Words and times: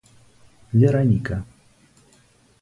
Вероника 0.81 1.37